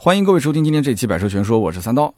[0.00, 2.14] 欢迎各位收听今天这期《百车全说》，我是三刀。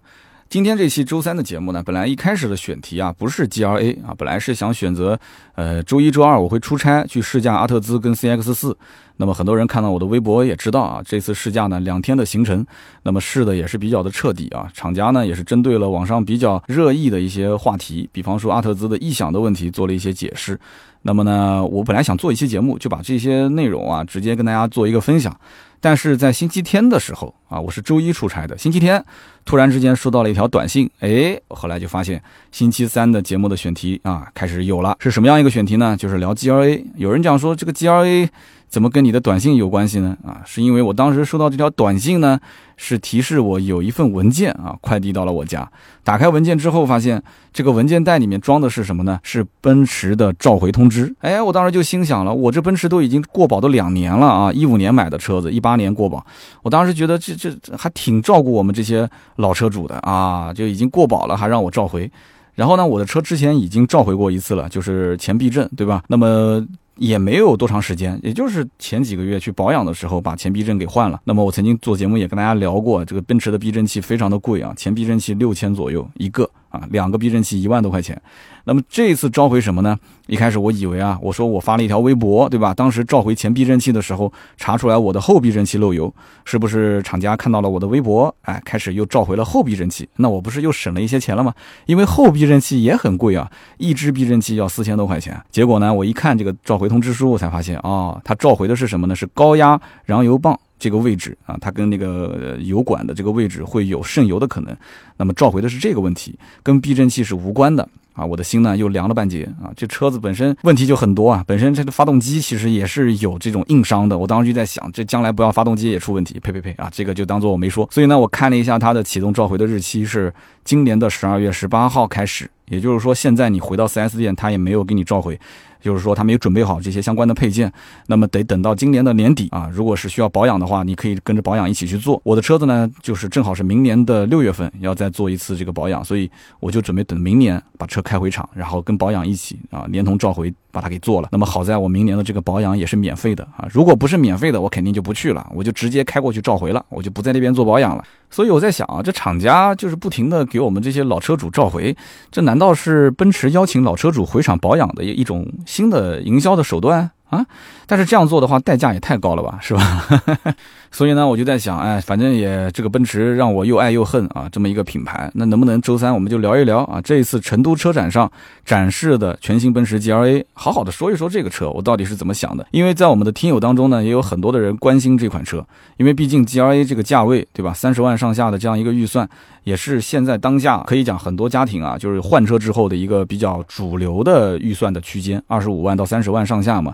[0.50, 5.18] 今天这期周三的节目呢，本来一开始的选题啊不是 G R A 啊，本来是想选择，
[5.54, 8.76] 呃，周一周二我会出差去试驾阿特兹跟 C X 四。
[9.16, 12.66] 那么很多人看到我的微博也知道啊，这次试驾呢两天的行程，
[13.04, 14.68] 那么试的也是比较的彻底啊。
[14.74, 20.60] 厂家呢也是针对了网上比较热议的一些话题，比方说阿特兹的异响的问题做了一些解释。
[21.02, 25.34] 那么呢，我本来想做一期节目，就把这些内容啊直接跟大家做一个分享。
[25.82, 29.02] 但是在星期天的时候啊，我是周一出差的，星期天
[29.46, 32.22] 突然之间收到了一条短信，哎，后来就发现
[32.52, 35.96] 星期三的节目的选题啊开始有了，是什么样一个选题呢？
[35.96, 36.84] 就是聊 G R A，。
[36.96, 38.30] 有人讲说这个 G R A。
[38.70, 40.16] 怎么跟你的短信有关系呢？
[40.24, 42.38] 啊，是因为我当时收到这条短信呢，
[42.76, 45.68] 是提示我有一份文件啊，快递到了我家。
[46.04, 47.20] 打开文件之后，发现
[47.52, 49.18] 这个文件袋里面装的是什么呢？
[49.24, 51.12] 是奔驰的召回通知。
[51.18, 56.24] 哎，我当时就心想了，我这奔驰都已经过保都两年了啊，一五年买的车子，一八年过保。
[56.62, 62.08] 我当时觉得这这还挺照顾我们这些老车主的啊，就已经过保了，还让我召回。
[62.54, 66.04] 然后呢，我的车之前已经召回过一次了，就是前避震，对吧？
[66.06, 66.64] 那么。
[67.00, 71.18] 也没有多长时间，也就是前几个月去保养的时候，把前避震给换了。
[71.24, 76.48] 那么我曾经做节目也跟大家聊过，这个奔驰的避震器非常的贵啊，前避震器六千左右一个。
[76.70, 78.20] 啊，两个避震器一万多块钱，
[78.64, 79.98] 那么这次召回什么呢？
[80.26, 82.72] 一开始我以为啊，我说我发了一条微博，对吧？
[82.72, 86.12] 当时召回前避震器的时候，查出来我的后避震器漏油，
[86.44, 90.08] 是不是厂家看到了我的微博，哎，开始又召回了后避震器？
[90.16, 91.52] 那我不是又省了一些钱了吗？
[91.86, 95.40] 因为后避震器也很贵啊，一支避震器要四千多块钱。
[95.50, 99.16] 结果呢，我一看这个召回通知书，我才发现啊，它召回的是什么呢？
[99.16, 100.58] 是高压燃油棒。
[100.80, 104.76] 这个位置啊，它跟那个油管的这个位置会有渗油的可能，
[105.16, 107.88] 那么召回的是这个问题，跟避震器是无关的。
[108.20, 108.26] 啊。
[108.26, 109.72] 我的心呢又凉了半截啊。
[109.76, 114.16] 这车子本身问题就很多啊，本身这个发动机其实也是有这种硬伤的。
[114.16, 116.88] 我当时就在想，这将来不要发动机也出问题，呸呸呸啊！
[116.92, 117.88] 这个就当做我没说。
[117.90, 120.32] 所以呢，我看了一下它的启动召回的日期是
[120.64, 125.38] 今年的十二月十八号开始，也就是说现在你回到 4S 店，它也没有给你召回。
[125.80, 127.72] 就是说他没有准备好这些相关的配件，
[128.06, 129.66] 那么得等到今年的年底啊。
[129.72, 132.20] 如果是需要保养的话，你可以跟着保养一起去做。
[132.22, 136.30] 我的车子呢，就是正好是明年的六月份要再做一次这个保养，所以
[136.60, 141.28] 我就准备等明年把车开开回厂，然后跟保养一起啊，连同召回把它给做了。
[141.30, 143.68] 那么好在我明年的这个保养也是免费的啊。
[143.70, 148.02] 如果不是免费的，我肯定就不去了，我就直接开过去召回了，我就不在那边做保养了。
[148.28, 151.96] 所以我在想啊，这厂家就是不停的给我们这些老车主召回，
[152.32, 157.08] 这难道是奔驰邀请老车主回厂保养的一种新的营销的手段？
[157.30, 157.46] 啊，
[157.86, 160.04] 但是这样做的话，代价也太高了吧，是吧？
[160.92, 167.00] 所以呢，我就在想，哎，反正也这个奔驰让我又爱又恨啊，这么一个品牌，那能不能周三我们就聊一聊啊？
[167.00, 168.30] 这一次成都车展上
[168.64, 172.66] 展示的全新奔驰 G L A，好好的说一说这个车，我到底是怎么想的？
[172.72, 175.64] 因为在我们的听友当中呢，也有很多的人关心这款车，
[175.96, 177.72] 因为毕竟 G L A 这个价位，对吧？
[177.72, 179.28] 三十万上下的这样一个预算，
[179.62, 186.92] 也是现在当下可以讲很多家庭啊，就是换车之后的一个比较主流的预算的区间，二十五万到三十万上下嘛。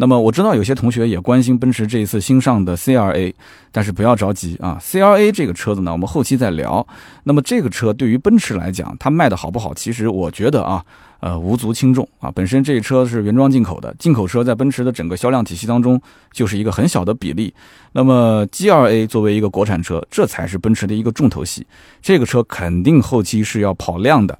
[0.00, 3.34] 那么我知道有些同学也关心奔驰这一次新上的 C R A，
[3.72, 6.86] 但是不要着急啊，C R A 这个车子呢，我们后期再聊。
[7.24, 9.72] 那么这个车对于奔驰来讲，它卖的好不好？
[9.74, 10.84] 其实我觉得啊，
[11.20, 12.30] 呃，无足轻重啊。
[12.30, 16.00] 本身这车是原装进口的，进口车在奔驰的整个销量体系当中
[16.32, 17.52] 就是一个很小的比例。
[17.92, 21.66] 那么 G R A 作为一个国产车，这才是奔驰的一个重头戏。
[22.00, 24.38] 这个车肯定后期是要跑量的。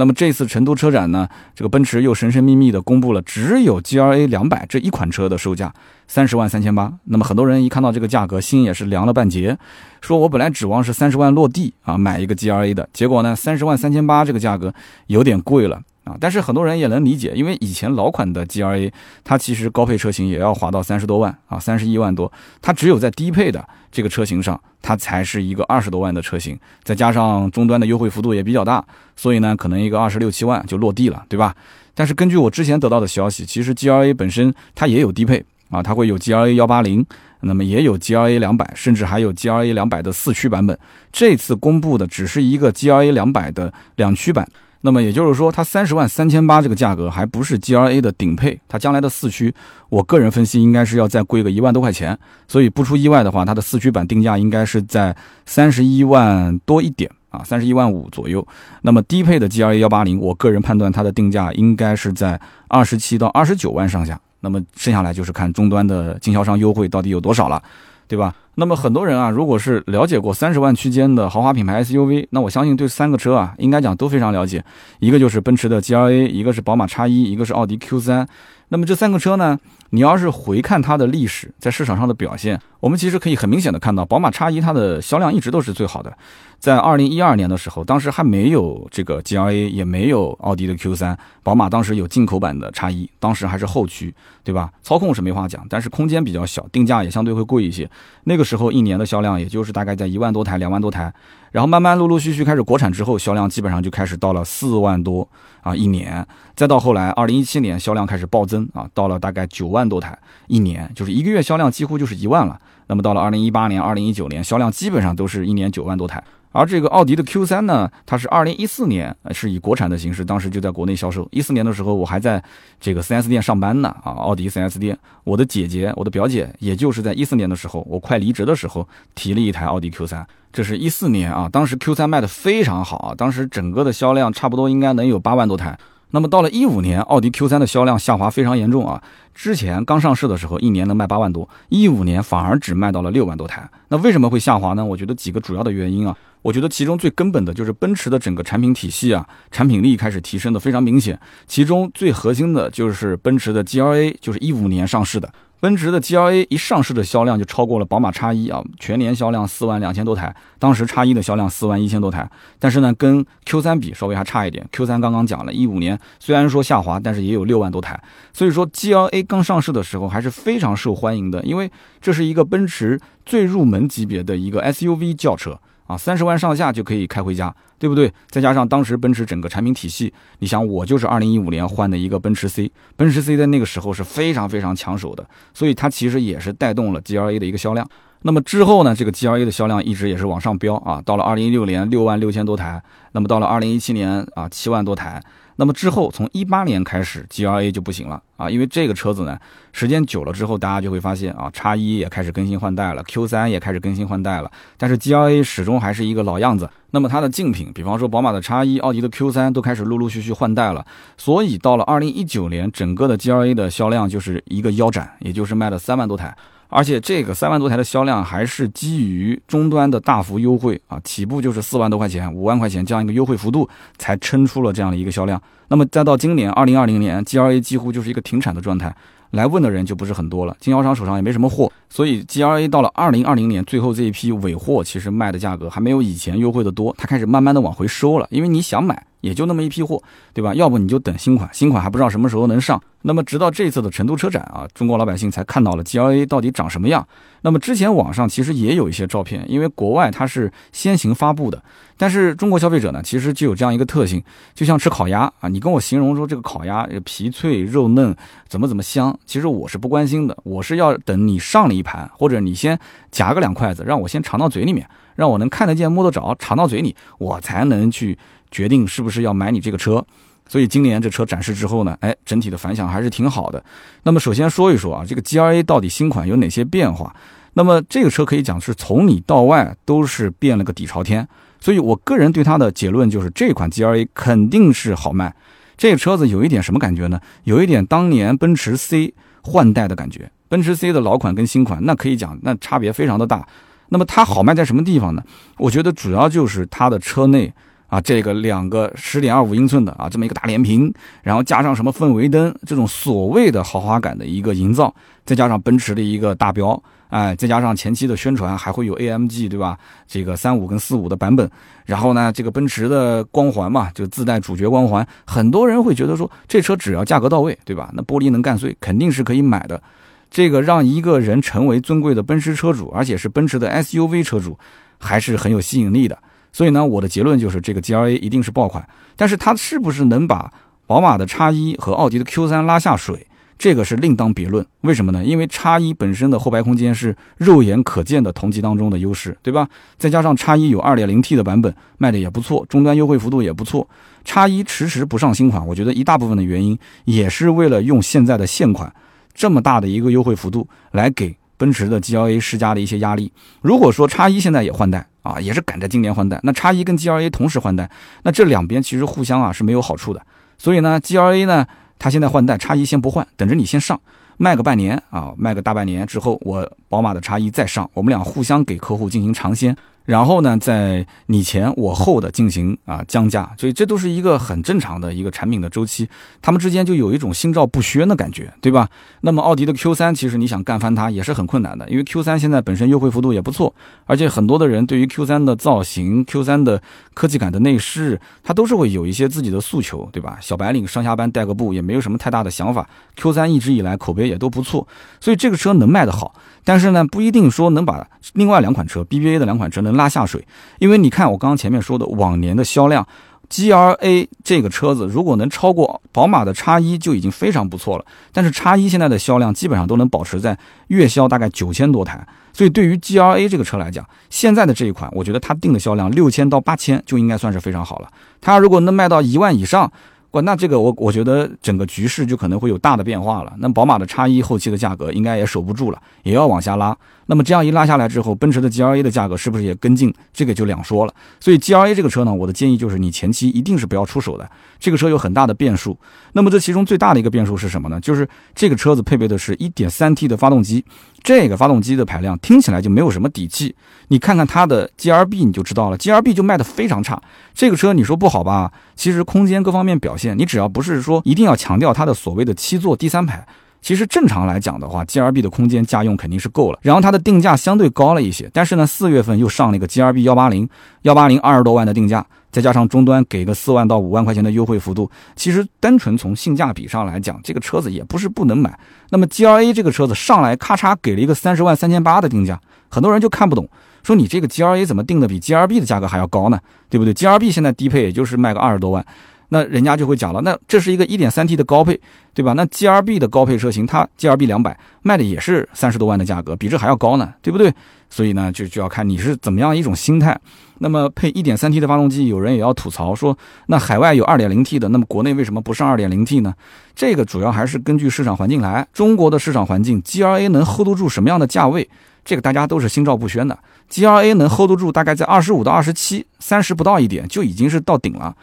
[0.00, 5.70] 那么这次成都车展呢，这个奔驰又神神秘秘的公布了只有 G R A 两百这一款车的售价
[6.08, 6.90] 三十万三千八。
[7.04, 9.58] 那么很多人一看到这个价格，心也是凉了半截，
[10.00, 14.72] 说我本来指望是三十万落地啊买一个 G R A 的，结果呢三十万三千八这个价格
[15.08, 15.82] 有点贵了。
[16.10, 28.84] 啊，但是很多人也能理解，因为以前老款的 G R A，它其实高配车型也要划到三十多万啊，三十一万多，它只有在低配的这个车型上，它才是一个二十多万的车型，再加上终端的优惠幅度也比较大，
[29.14, 31.54] 所以呢，可能一个二十六七万就落地了，对吧？
[31.94, 37.04] 但是根据我之前得到的消息，其实 G R A 本身它也有低配啊，它会有 G R A 幺八零，
[37.42, 40.76] 那么也有 G R A 两百，甚至还有 G R A 两百的四驱版本。
[41.12, 44.48] 这次公布的只是一个 G R A 两百的两驱版。
[44.82, 49.54] 那么也就是说，它三十万三千八这个价格还不是 G R A 的顶配，它将来的四驱，
[49.90, 52.18] 我个人分析应该是要再贵个一万多块钱。
[52.48, 58.46] 所以不出意外的话，它的四驱版定价应该是在三十一万多一点啊，三十一万五左右。
[58.82, 64.18] 那么低配的 G R A 幺八零，我个人判断它的定价应该是在二十七到二十九万上下。
[64.42, 67.62] 那么剩下来就是看终端的经销商优惠到底有多少了，
[68.10, 68.34] 对吧？
[68.56, 74.64] 那么很多人啊，如果是了解过三十万区间的豪华品牌 SUV，那我相信对三个车啊，应该讲都非常了解。
[74.98, 78.26] 一个就是奔驰的 GLA，一个是宝马 X1，一个是奥迪 Q3。
[78.70, 79.56] 那么这三个车呢，
[79.90, 86.16] 你要是回看它的历史，在市场上的表现，我们其实可以很明显的看到，宝马 X1 它的销量一直都是最好的。
[86.58, 94.70] 在二零一二年的时候，当时还没有这个 GLA，也没有奥迪的 Q3，宝马当时有进口版的 X1，当时还是后驱，对吧？
[94.82, 97.90] 操控是没话讲，但是空间比较小，定价也相对会贵一些。
[98.24, 101.10] 那个时候一年的销量也就是大概在一万多台、两万多台，
[101.50, 105.26] 然后慢慢陆陆续续开始国产之后，销量基本上就开始到了四万多
[105.62, 112.60] 啊一年，再到后来二零一七年销量开始暴增啊，到了大概九万多台一年，就是一个月销量几乎就是一万了。
[112.90, 116.20] 那么到了二零一八年、二零一九年，销量基本上都是一年九万多台。
[116.50, 121.28] 而这个奥迪的 Q3 呢，它是二零一四年是以国产的形式，当时就在国内销售。
[121.30, 122.42] 一四年的时候，我还在
[122.80, 124.98] 这个 4S 店上班呢，啊，奥迪 4S 店。
[125.22, 130.24] 我的姐姐，我的表姐，也就是在一四年的时候，我快离职的时候，提了一台奥迪 Q3。
[130.52, 135.78] 这是一四年啊，当时 Q3 卖的非常好啊，当时整个的销量差不多应该能有八万多台。
[136.12, 139.02] 那么到了一五年，奥迪 Q3 的销量下滑非常严重啊。
[139.34, 143.68] 之前刚上市的时候，一年能卖八万多，一五年反而只卖到了六万多台。
[143.88, 144.84] 那为什么会下滑呢？
[144.84, 146.16] 我觉得几个主要的原因啊。
[146.42, 151.18] 我觉得其中最根本的就是奔驰的整个产品体系啊，产品力开始提升的非常明显。
[151.46, 155.30] 其中最核心的就是奔驰的 GLA，就是一五年上市的。
[155.60, 160.34] 奔驰的 GLA 一上市的销量就超过了宝马 X1 啊，全年销量四万两千多台。
[160.58, 162.28] 当时 X1 的销量四万一千多台，
[162.58, 164.66] 但是呢，跟 Q3 比稍微还差一点。
[164.72, 168.02] Q3 刚刚讲了一五年虽然说下滑，但是也有六万多台。
[168.32, 171.70] 所以说 GLA 刚上市的时候还是非常受欢迎的，因为
[172.00, 175.60] 这是一个奔驰最入门级别的一个 SUV 轿车。
[175.90, 178.12] 啊，三十万上下就可以开回家，对不对？
[178.30, 187.84] 再加上当时奔驰整个产品体系，你想我就是二零一五年换的一个奔驰 C，奔驰 C 在那个时候是非常非常抢手的，所以它其实也是带动了 GLA 的一个销量。
[188.22, 192.80] 那么之后呢，这个 GLA 的销量一直也是往上飙啊，到了二零一六年六万六千多台，
[193.12, 195.20] 那么到了二零一七年啊七万多台。
[195.60, 199.38] 那么之后，从一八年开始，GLA 就不行了啊，因为这个车子呢，
[199.74, 206.70] 时间久了之后，大家就会发现啊，叉一也开始更新换代了，Q 三也开始更新换代了，但是 GLA 始终还是一个老样子。
[206.92, 210.82] 那么它的竞品，比方说宝马的叉一、奥迪的 Q 三，都开始陆陆续续换代了。
[211.18, 216.34] 所以到了二零一九年，整个的 GLA 的销量就是一个腰斩，也就是卖了三万多台。
[216.70, 223.68] 而且这个三万多台的销量还是基于终端的大幅优惠啊，起步就是四万多块钱、五万块钱这样一个优惠幅度，
[223.98, 225.40] 才撑出了这样的一个销量。
[225.68, 228.94] 那么再到今年二零二零年，GLA 几乎就是一个停产的状态，
[229.32, 239.06] 来问的人就不是很多了，经销商手上也没什么货，所以 GLA 到了二零二零年最后这一批尾货，其实卖的价格还没有以前优惠的多，它开始慢慢的往回收了，因为你想买。
[239.20, 240.02] 也就那么一批货，
[240.32, 240.54] 对吧？
[240.54, 242.80] 要不你就等新款，新款还不知道什么时候能上。
[243.02, 247.06] 那么直到这次的成都车展啊，中国老百姓才看到了 GLA 到底长什么样。
[247.40, 251.62] 那么之前网上其实也有一些照片，因为国外它是先行发布的，
[251.96, 254.22] 但是中国消费者呢，其实就有这样一个特性，
[254.54, 258.14] 就像吃烤鸭啊，你跟我形容说这个烤鸭皮脆肉嫩，
[258.46, 262.78] 怎么怎么香，其实我是不关心的，我是要等你上了一盘，或者你先
[263.10, 268.18] 夹个两筷子，让我先尝到嘴里面，让我能看得见摸得着，尝到嘴里，我才能去。
[268.50, 270.04] 决定是不是要买你这个车，
[270.48, 273.62] 所以今年这车展示之后呢，哎，整体的反响还是挺好的。
[274.02, 277.14] 那么首先说一说啊，这个 G R A 到底新款有哪些变化？
[277.54, 281.26] 那么这个车可以讲是从里到外都是变了个底朝天。
[281.60, 285.34] 所以我个人对它的结论就是，这款 G R A 肯定是好卖。
[285.76, 287.20] 这个车子有一点什么感觉呢？
[287.44, 289.12] 有一点当年奔驰 C
[289.42, 290.30] 换代的感觉。
[290.48, 293.46] 奔驰 C 的老款跟新款，那可以讲那差别非常的大。
[293.90, 295.22] 那么它好卖在什么地方呢？
[295.58, 297.52] 我觉得主要就是它的车内。
[297.90, 300.90] 啊，这个两个十点二五英寸的啊，这么一个大连屏，
[301.22, 304.94] 然后加上什么氛围灯，这种所谓的豪华感的一个营造，
[305.26, 309.76] 再加上奔驰的一个大标，哎，再加上前期的宣传还会有 AMG 对吧？
[310.06, 311.50] 这个三五跟四五的版本，
[311.84, 317.90] 然后呢，这个奔驰的光环嘛，就自带主角光环，很多人会觉得说，这车只要价格到位，对吧？
[317.94, 319.82] 那玻璃能干碎，肯定是可以买的。
[320.30, 324.56] 这个让一个人成为尊贵的奔驰车主，而且是奔驰的 SUV 车主，
[325.00, 326.16] 还是很有吸引力的。
[326.52, 330.52] 所以呢，我的结论就是这个 GLA 一定是爆款，但是它是不是能把
[330.86, 333.26] 宝马的 X1 和奥迪的 Q3 拉下水，
[333.56, 334.66] 这个是另当别论。
[334.80, 335.24] 为什么呢？
[335.24, 339.68] 因为 X1 本身的后排空间是肉眼可见的同级当中的优势，对吧？
[339.98, 343.88] 再加上 X1 有 2.0T 的版本卖的也不错，终端优惠幅度也不错。
[344.24, 348.92] X1 迟迟不上新款，我觉得一大部分的原因也是为了用现在的现款
[349.32, 353.30] 这么大的一个优惠幅度来给奔驰的 GLA 施加的一些压力。
[353.60, 356.40] 如果说叉一现在也换代，啊，也是赶着今年换代。
[356.42, 357.90] 那叉一跟 G L A 同时换代，
[358.22, 360.22] 那这两边其实互相啊是没有好处的。
[360.56, 361.66] 所以呢，G L A 呢，
[361.98, 364.00] 它现在换代，叉一先不换，等着你先上，
[364.38, 369.76] 卖个半年啊，卖个大半年之后，我宝马的叉一再上，我们俩互相给客户进行尝鲜。
[370.04, 376.08] 然后呢，在你前我后的进行啊降价，所以这都是一个很正常的一个产品的周期，
[376.42, 378.88] 他们之间就有一种心照不宣的感觉，对吧？
[379.20, 383.72] 那么奥迪的 Q3 其实你想干翻它也是很困难的，因为 Q3 现在本身优惠幅度也不错，
[384.06, 386.82] 而且很多的人对于 Q3 的造型、Q3 的
[387.14, 390.38] 科技感的内饰，它都是会有一些自己的诉求，对吧？
[390.40, 394.88] 小白领上下班带个步也没有什么太大的想法，Q3 一直以来口碑也都不错，
[395.20, 396.34] 所以这个车能卖得好。
[396.64, 400.46] 但是呢，不一定说能把另外两款车 BBA 的两款车呢能拉下水，
[400.78, 403.06] 因为你看我刚刚前面说的往年的销量
[403.48, 408.04] ，G R A 这个车子如果能超过宝马的叉一就已经非常不错了。
[408.32, 410.56] 但是叉一现在的销量基本上都能保持在
[410.86, 418.08] 月销大概九千多台，所以对于 G R A 这个车来讲，现在的这一款，我觉得它定的销量六千到八千就应该算是非常好了。
[418.40, 419.92] 它如果能卖到一万以上。
[420.32, 423.52] 哇，那这个我我觉得整个局势就可能会有大的变化了。
[423.58, 426.96] 那宝马的叉一后期的价格应该也守不住了，也要往下拉。
[427.30, 430.12] 那么这样一拉下来之后，奔驰的 G L A 的价格是不是也跟进？
[430.32, 431.14] 这个就两说了。
[431.38, 434.50] 所以 G L A 这个车呢，我的建议就是你前期一定是不要出手的。
[434.80, 435.96] 这个车有很大的变数。
[436.32, 438.00] 那么这其中最大的一个变数是什么呢？
[438.00, 440.84] 就是这个车子配备的是一点三 T 的发动机，
[441.22, 443.76] 这个发动机的排量听起来就没有什么底气。
[444.08, 447.22] 你看看它的 G R B 你就知道了，G R B 就卖的非常差。
[447.54, 448.72] 这个车你说不好吧？
[448.96, 453.46] 其实空间各方面表现，你只要不是说一定要强调它的所谓的七座第三排。
[453.80, 456.78] 其实正常来讲的话，G R B 的空间家用肯定是够了。
[456.82, 460.68] 然后它的定价相对高了一些，但是呢，四月份又上了一个 G R B 幺八零，
[461.02, 468.78] 幺八零二十多万的定价，再加上终端给个四万到五万块钱的优惠幅度，其实单纯从性价比上来讲，这个车子也不是不能买。
[469.10, 472.60] 那么 G R A 这个车子上来咔嚓给了一个三十万三千八的定价，
[472.90, 473.68] 很多人就看不懂，
[474.02, 476.60] 说你这个 G R A 怎么定的比 G R B 的价格还要高呢？
[476.90, 479.04] 对不对？G R B 现在低配也就是卖个二十多万。
[479.50, 482.00] 那人家就会讲了，那这是一个 1.3T 的高配，
[482.32, 482.54] 对吧？
[482.54, 487.72] 那 GRB 的高配车型，它 GRB 两百卖的也是三十多万的价格，比这还要高呢，对不对？
[488.08, 490.36] 所以呢，就就要看你是怎么样一种心态。
[490.78, 496.54] 那么配 1.3T 的发动机，有人也要吐槽说，那海外有 2.0T 的，那么国内为什么不上 2.0T 呢？
[496.94, 498.86] 这个主要还是根据市场环境来。
[498.92, 501.88] 中国的市场环境，G R A 能 hold 得住什么样的价位？
[502.24, 503.58] 这个大家都是心照不宣的。
[503.88, 508.34] G R A 能 hold 得住大概在二十五到二十七，三十不到一点就已经是到顶了。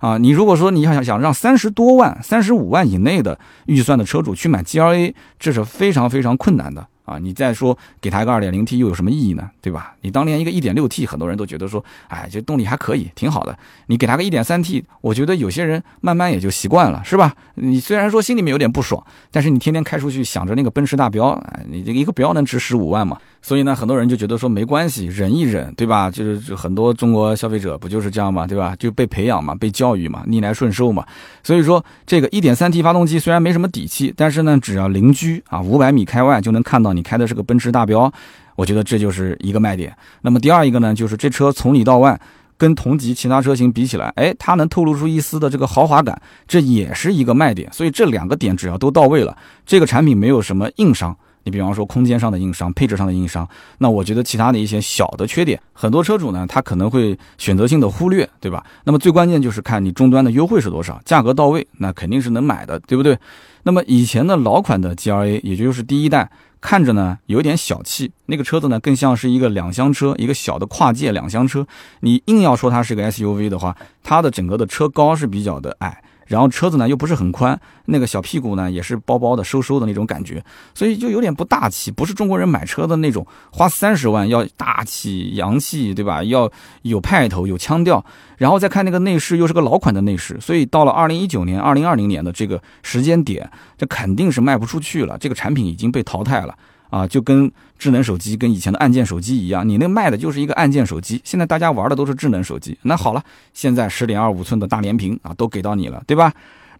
[0.00, 6.86] 啊，你如果说你想想让三十多万、三十五万以内的预算的车主去买 G L A，这是非常非常困难的。
[7.10, 7.18] 啊！
[7.18, 9.50] 你再说给他一个二点零 T 又有什么意义呢？
[9.60, 9.94] 对吧？
[10.02, 13.58] 你当年一个一点六 T，很多人都觉得说，哎，这动力还可以，挺好的。
[13.86, 17.34] 你给他个一点三 T，我觉得有些人慢慢也就习惯了，是吧？
[17.56, 23.18] 你虽然说心里面有点不爽，但是你天天开出去想着那个奔驰大标，哎，你这一个标能值十五万嘛？
[23.42, 26.10] 所以呢，很多人就觉得说没关系，忍一忍，对吧？
[26.10, 28.76] 就是很多中国消费者不就是这样嘛，对吧？
[28.78, 31.04] 就被培养嘛，被教育嘛，逆来顺受嘛。
[31.42, 38.12] 所以说，这个 1.3T 发动机虽然没什么底气，但是呢，只要邻居啊五百米开外就能看到你你开的是个奔驰大标，
[38.56, 39.96] 我觉得这就是一个卖点。
[40.20, 42.20] 那么第二一个呢，就是这车从里到外
[42.58, 47.72] 跟同级其他车型比起来，哎，它能透露出一丝的这个豪华感，这也是一个卖点。
[47.72, 51.16] 所以这两个点只要都到位了，这个产品没有什么硬伤。
[51.42, 58.62] 你比方说空间上的硬伤、配置上的硬伤，那我觉得其他的一些小的缺点，很多车主呢他可能会选择性的忽略，对吧？
[58.84, 63.18] 那么最关键就是看你终端的优惠是多少，价格到位，那肯定是能买的，对不对？
[63.62, 66.30] 那么以前的老款的 G R A，也就是第一代，
[66.60, 71.66] 看着呢有点小气，那个车子呢更像是一个两厢车，一个小的跨界两厢车。
[72.00, 76.02] 你硬要说它是个 S U V 的话，它的整个的车高是比较的矮。
[76.30, 80.40] 然后车子呢又不是很宽，那个小屁股呢也是包包的、收收的那种感觉，
[80.72, 86.22] 所以就有点不大气，不是中国人买车的那种花三十万要大气洋气，对吧？
[86.22, 86.48] 要
[86.82, 88.04] 有派头、有腔调。
[88.38, 96.56] 然后再看那个内饰，又是个老款的内饰，所以到了二零一九年、二零二零年的这个时间点，这肯定是卖不出去了，这个产品已经被淘汰了。
[96.90, 101.20] 啊，就跟智能手机跟以前的按键手机一样，你那卖的就是一个按键手机。
[101.24, 102.76] 现在大家玩的都是智能手机。
[102.82, 103.22] 那好了，
[103.54, 106.32] 现在十点二五寸的大连屏啊，都给到你了，对吧？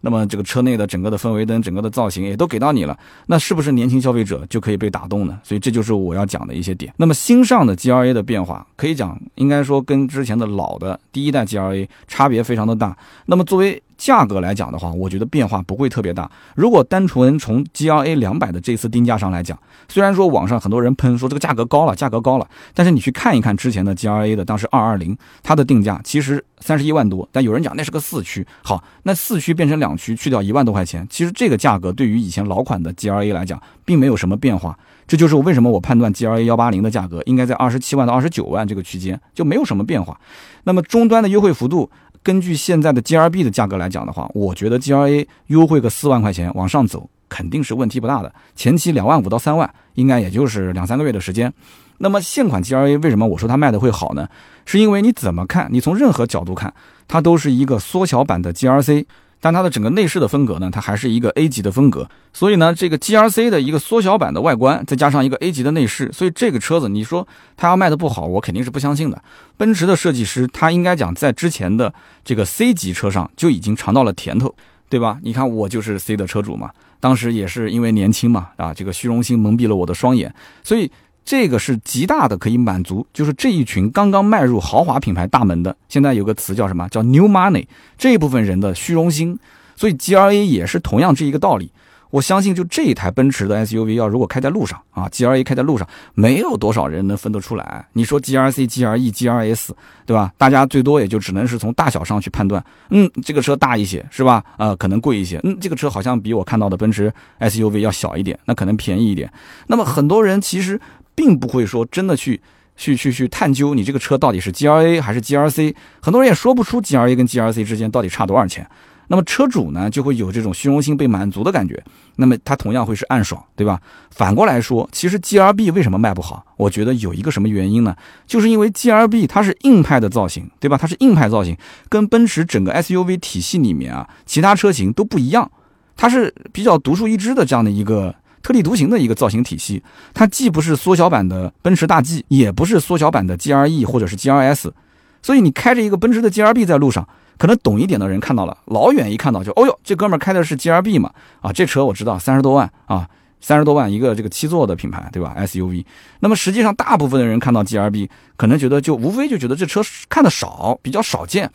[0.03, 5.39] 那么这个车内的整个的氛围灯、整个的造型也都给到你了，那是不是年轻消费者就可以被打动呢？
[5.43, 6.91] 所以这就是我要讲的一些点。
[6.97, 12.97] 那么新上的 G L A 的变化，可以讲应该说跟之前的老的第一代 G L A 差别非常的大。
[13.27, 16.29] 那么作为价格来讲的话，我觉得变化不会特别大。
[16.55, 19.55] 如果单纯从 G L A 两百的这次定价上来讲，
[19.87, 28.43] 虽然说网上很多人喷说这个价格高了，价格高了，但是你去看一看之前的 G L A 的当时二二零，它的定价其实三十一万多，但有人讲那是个四驱。
[28.63, 34.75] 好，那四驱变成两驱，去掉一万多块钱，其实这个价格对于以前老款的 G L A 来讲，并没有什么变化。
[35.05, 40.19] 这就是为什么我判断 G L A 幺八零的价格应该在二十七万到二十九万这个区间，就没有什么变化。
[40.63, 41.87] 那么终端的优惠幅度。
[42.23, 48.33] 根据现在的 G R B 的价格来讲的话，我觉得 G R A 优惠个四万块钱往上走肯定是问题不大的。
[48.55, 51.51] 前期两万五到三万，应该也就是两三个月的时间。
[51.97, 54.27] 那么现款 G R A 为什么我说它卖的会好呢？
[54.65, 56.73] 是因为你怎么看，你从任何角度看，
[57.07, 59.07] 它都是一个缩小版的 G R C。
[59.41, 69.21] 但它的整个内饰的风格呢，它还是一个 A 级的风格，所以呢，这个 GRC 的一个缩小版的外观，再加上一个 A 级的内饰，所以这个车子你说它要卖的不好，我肯定是不相信的。
[69.57, 71.93] 奔驰的设计师他应该讲在之前的
[72.23, 74.55] 这个 C 级车上就已经尝到了甜头，
[74.87, 75.17] 对吧？
[75.23, 76.69] 你看我就是 C 的车主嘛，
[76.99, 80.33] 当时也是因为年轻嘛，啊，这个虚荣心蒙蔽了我的双眼，
[80.63, 80.91] 所以。
[81.23, 86.87] 这个是极大的可以满足，就是这一群刚刚迈入豪华品牌大门的，现在有个词叫什么？
[86.89, 89.37] 叫 New Money 这一部分人的虚荣心，
[89.75, 91.71] 所以 G R A 也是同样这一个道理。
[92.09, 97.87] 我相信就这一台奔驰的 S U V 要如果开在路上啊，G R A 开在路上，没有多少人能分得出来。
[97.93, 99.73] 你说 G R C、G R E、G R S，
[100.05, 100.33] 对吧？
[100.37, 104.43] 大家最多也就只能是从大小上去判断，嗯，这个车大一些是吧？
[104.57, 109.31] 呃，可能贵一些，嗯，这个车好像比我看到的奔驰 S U V 要小一点，那可能便宜一点。
[109.67, 110.81] 那么很多人其实。
[111.15, 112.41] 并不会说真的去
[112.75, 118.67] 去去去探究你这个车到底是 G R A 还是 G R C，很多人也说不出 G R A 跟 G R C 之间到底差多少钱。
[119.07, 121.83] 那么车主呢就会有这种虚荣心被满足的感觉，
[122.15, 123.77] 那么他同样会是暗爽，对吧？
[124.09, 126.45] 反过来说，其实 G R B 为什么卖不好？
[126.55, 127.93] 我觉得有一个什么原因呢？
[128.25, 130.77] 就是因为 G R B 它是硬派的造型，对吧？
[130.77, 131.57] 它是硬派造型，
[131.89, 135.51] 跟奔驰整个 S U V 体系里面啊其他车型都不一样，
[135.97, 138.15] 它是比较独树一帜的这样的一个。
[138.41, 139.81] 特立独行的一个造型体系，
[140.13, 144.73] 它既不是缩小版的奔驰大 G，也不是缩小版的 G R E 或者是 G R S，
[145.21, 147.07] 所以你开着一个奔驰的 G R B 在路上，
[147.37, 153.07] 可能懂一点的人看到了，老远一看到就，哦哟，这哥们开的是 G R B 嘛，啊，这车我知道，三十多万啊，
[153.39, 155.85] 三十多万一个这个七座的品牌，对吧？S U V，
[156.19, 161.51] 那么实际上大部分的人看到 G R B，可能觉得就无非就觉得这车看的少，比较少见，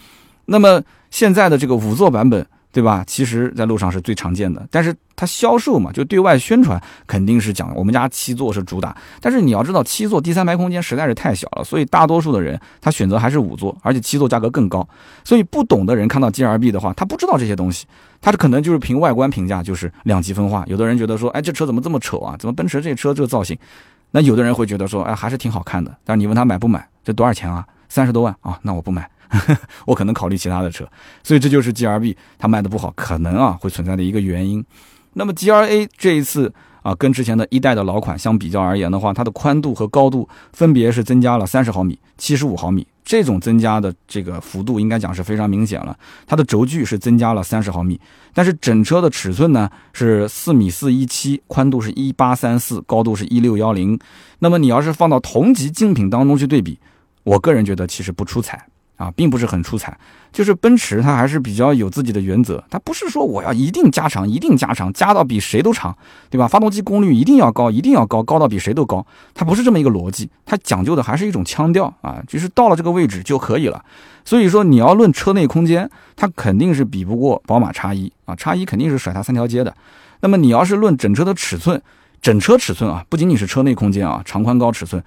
[0.46, 2.46] 那么现在的这个五座版本。
[2.76, 3.02] 对吧？
[3.06, 8.95] 其实，在路上是最常见的，但是它销售嘛，就对外宣传肯定是讲我们家七座是主打。
[9.18, 14.87] 但是你要知道，七座第三排空间实在是太小了，所以大多数的人他选择还是五座，而且七座价格更高。
[15.25, 17.87] 所以不懂的人看到 G R B 的话，他不知道这些东西，
[18.21, 20.62] 他可能就是凭外观评价就是两极分化。
[20.66, 22.37] 有的人觉得说，哎，这车怎么这么丑啊？
[22.38, 23.56] 怎么奔驰这车这个造型？
[24.11, 25.97] 那有的人会觉得说，哎，还是挺好看的。
[26.04, 26.87] 但是你问他买不买？
[27.02, 27.66] 这多少钱啊？
[27.88, 28.59] 三十多万啊？
[28.61, 29.09] 那我不买。
[29.87, 30.88] 我可能考虑其他的车，
[31.23, 34.65] 所以这就是 G R B 它卖的不好，可能啊会存在的一个原因。
[35.15, 45.99] 那么 G R A 这一次啊，跟之前的一代的老款相比较而言的话，它的宽度和高度分别是增加了三十毫米、七十五毫米，这种增加的这个幅度应该讲是非常明显了。
[46.26, 47.99] 它的轴距是增加了三十毫米，
[48.34, 53.99] 但是整车的尺寸呢是四米四一七，宽度是一八三四，高度是一六幺零。
[54.39, 56.78] 那么你要是放到同级竞品当中去对比，
[57.25, 58.67] 我个人觉得其实不出彩。
[58.97, 59.97] 啊，并不是很出彩，
[60.32, 65.97] 就是奔驰它还是比较有自己的原则，它不是说我要一定加长，一定加长，加到比谁都长，
[66.30, 66.49] 对吧？
[66.49, 73.85] 发动机功率一定要高，一定要高，高到比谁都高，它不是这么一个逻辑，它讲究的还是一种腔调啊，就是到了这个位置就可以了。
[74.25, 79.75] 所以说你要论车内空间，它肯定是比不过宝马叉一啊，叉一肯定是甩它三条街的。
[80.21, 81.80] 那么你要是论整车的尺寸，
[82.23, 85.02] 整车尺寸啊，不仅仅是车内空间啊，长宽高尺寸，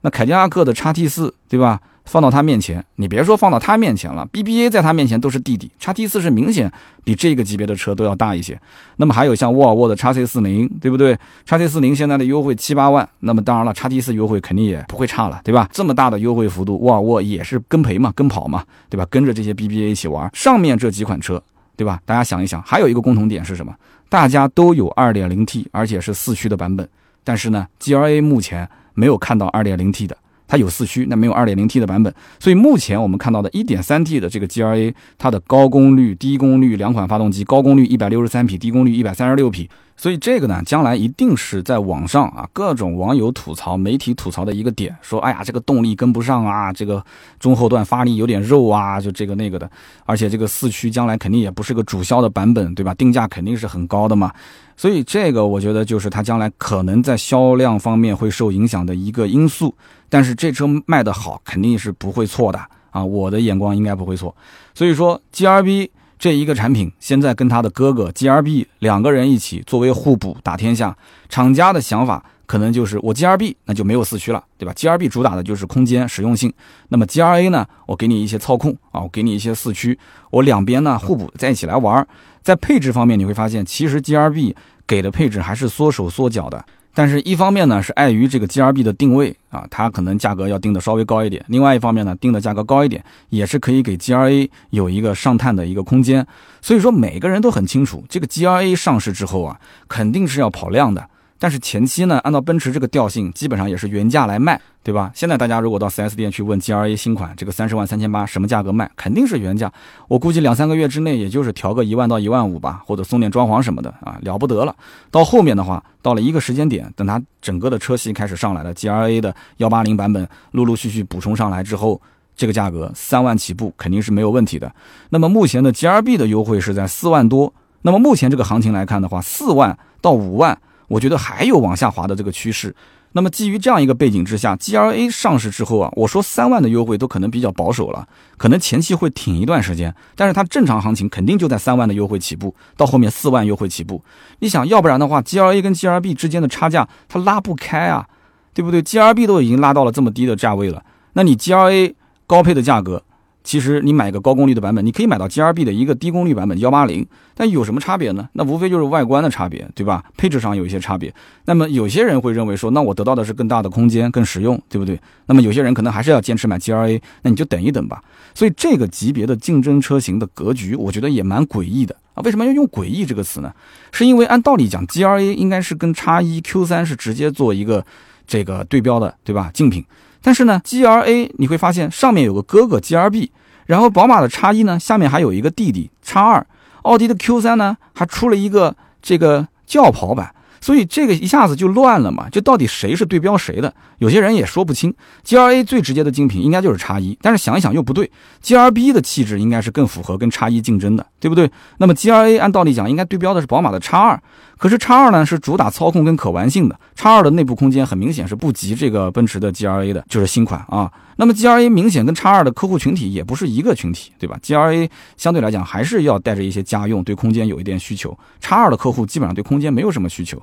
[0.00, 1.80] 那凯迪拉克的叉 T 四，对吧？
[2.04, 5.70] 放到他面前，你别说放到他面前了，BBA 在他面前都是弟弟。
[5.78, 6.70] 叉 T 四是明显
[7.02, 8.60] 比这个级别的车都要大一些。
[8.96, 11.18] 那么还有像沃尔沃的叉 C 四零，对不对？
[11.46, 15.68] 叉 C 四零现在的优惠七八万，那么当然了，叉 T 四优惠肯定也不会差了，对吧？
[15.72, 19.06] 这么大的优惠幅度，沃尔沃也是跟赔嘛，跟跑嘛，对吧？
[19.10, 20.30] 跟着这些 BBA 一起玩。
[20.34, 21.42] 上面这几款车，
[21.74, 21.98] 对吧？
[22.04, 23.74] 大家想一想，还有一个共同点是什么？
[24.10, 26.86] 大家都有 2.0T，而且是四驱的版本，
[27.24, 30.16] 但是呢，GLA 目前没有看到 2.0T 的。
[30.46, 39.70] 它有四驱，那没有 2.0T 的版本，所以目前我们看到的 1.3T 的这个 G R A，它的高功率、低功率两款发动机，高功率163匹，低功率136匹。
[39.96, 47.02] 所以这个呢，将来一定是在网上啊，各种网友吐槽、媒体吐槽的一个点，说哎呀，这个动力跟不上啊，这个
[47.38, 49.70] 中后段发力有点肉啊，就这个那个的，
[50.04, 52.92] 而且这个四驱将来肯定也不是个主销的版本，对吧？
[52.94, 54.32] 定价肯定是很高的嘛。
[54.76, 59.74] 所以这个我觉得就是它将来可能在销量方面会受影响的一个因素。
[60.08, 64.34] 但是这车卖得好，肯定是不会错的啊，我的眼光应该不会错。
[64.74, 65.90] 所以说，G R B。
[66.24, 70.96] 这一个产品现在跟他的哥哥 G R B 两个人一起作为互补打天下，
[71.28, 76.50] 厂家的想法可能就是我 G R B 那就没有四驱了，对吧？G R B 主打的就是空间实用性，
[76.88, 79.98] 那么 G R A 呢，我给你一些操控啊，我给你一些四驱，
[80.30, 82.08] 我两边呢互补在一起来玩，
[82.40, 84.56] 在配置方面你会发现，其实 G R B
[84.86, 86.64] 给的配置还是缩手缩脚的。
[86.96, 96.24] 但是，一方面呢，是碍于这个 G R B 的定位啊，它可能价格要定的稍微高一点；另外一方面呢，定的价格高一点，也是可以给 G R A 有一个上探的一个空间。
[96.62, 101.04] 所以说，每个人都很清楚，这个 G R A 上市之后啊，肯定是要跑量的。
[101.38, 105.10] 但是前期呢，按照奔驰这个调性，基本上也是原价来卖，对吧？
[105.14, 109.70] 现在大家如果到 4S 店去问 G R A 新款这个三十万三千八什么价格卖，肯定是原价。
[110.08, 114.74] 我估计两三个月之内，也就是调个一万到一万五吧，或者送点装潢什么的啊，了不得了。
[115.10, 122.00] 到后面的话，到了一个时间点，等它整个的车系开始上来了，G R A 的幺八零版本陆陆续续补充上来之后，
[122.34, 124.72] 这个价格三万起步肯定是没有问题的。
[125.10, 127.52] 那么目前的 G R B 的优惠是在四万多。
[127.82, 130.56] 那么目前这个行情来看的话，四万到五万。
[130.94, 132.72] 我觉得还有往下滑的这个趋势。
[133.16, 144.04] 那么基于这样一个背景之下，G L A 上市之后啊，我说三万的优惠都可能比较保守了，可能前期会挺一段时间，但是它正常行情肯定就在三万的优惠起步，到后面四万优惠起步。
[144.38, 148.06] 你想要不然的话，G L A 跟 G R B 之间的差价它拉不开啊，
[148.52, 151.94] 对不对？G R B 都已经拉到了这么低的价位了，那你 G L A
[152.28, 153.02] 高配的价格。
[153.44, 158.26] 其实你买个高功率的版本，你可以买到 G R B 的一个低功率版本幺八零，但有什么差别呢？
[158.32, 160.02] 那无非就是外观的差别，对吧？
[160.16, 161.14] 配置上有一些差别。
[161.44, 164.98] 那么有些人会认为说，那我得到的是更大的空间，更实用，对不对？
[165.26, 168.02] 那么有些人可能还是要坚持买 G R A，那你就等一等吧。
[168.34, 172.22] 所以这个级别的竞争车型的格局，我觉得也蛮诡异的啊。
[172.24, 173.52] 为什么要用诡异这个词呢？
[173.92, 177.84] 是因为按道理讲，G R A 应该是跟叉一 Q 三是直接做一个
[178.26, 179.50] 这个对标的，对吧？
[179.52, 179.84] 竞品。
[180.24, 183.30] 但是呢，G R A 你会发现上面有个哥哥 G R B，
[183.66, 186.46] 然后宝马的叉一呢下面还有一个弟弟叉二，
[186.82, 190.34] 奥迪的 Q 三呢还出了一个这个轿跑版。
[190.62, 193.74] 所以这个一下子就乱了嘛，就到底谁是对标谁的？
[193.98, 194.94] 有些人也说不清。
[195.22, 198.10] G R A 最直接的竞品应该就是叉一，但是想一想又不对
[198.40, 201.50] ，G R B 的气质应该是更符合跟叉一竞争的，对不对？
[201.76, 204.18] 那么 G R A 按道理讲应该对标的是宝马的叉二，
[204.56, 210.90] 可是叉二呢是主打操控跟可玩性的，叉二的内部空间很明显是不及这个奔驰的 G R A 的，就是新款啊。
[211.16, 218.16] 那么 G R A 明显跟叉二的客户群体也不是一个群体，对吧？G R A 相对来讲还是要带着一些家用，对空间有一点需求。
[218.40, 220.40] 叉二的客户基本上对空间没有什么需求。